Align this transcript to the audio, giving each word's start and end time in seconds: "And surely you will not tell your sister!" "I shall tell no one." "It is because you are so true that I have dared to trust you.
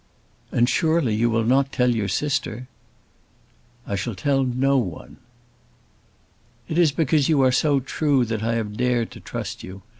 "And 0.51 0.67
surely 0.67 1.13
you 1.13 1.29
will 1.29 1.43
not 1.43 1.71
tell 1.71 1.93
your 1.93 2.07
sister!" 2.07 2.67
"I 3.85 3.95
shall 3.95 4.15
tell 4.15 4.43
no 4.43 4.79
one." 4.79 5.17
"It 6.67 6.79
is 6.79 6.91
because 6.91 7.29
you 7.29 7.43
are 7.43 7.51
so 7.51 7.79
true 7.79 8.25
that 8.25 8.41
I 8.41 8.55
have 8.55 8.75
dared 8.77 9.11
to 9.11 9.19
trust 9.19 9.61
you. 9.63 9.83